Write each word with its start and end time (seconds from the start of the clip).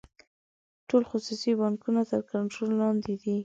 ټول 0.87 1.03
خصوصي 1.11 1.51
بانکونه 1.61 2.01
تر 2.11 2.21
کنټرول 2.31 2.71
لاندې 2.81 3.13
دي. 3.21 3.35